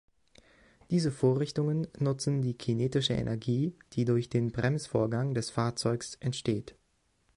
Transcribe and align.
Diese 0.89 1.11
Vorrichtungen 1.11 1.85
nutzen 1.99 2.41
die 2.41 2.55
kinetische 2.55 3.13
Energie, 3.13 3.75
die 3.93 4.03
durch 4.03 4.29
den 4.31 4.51
Bremsvorgang 4.51 5.35
des 5.35 5.51
Fahrzeugs 5.51 6.15
entsteht. 6.15 6.73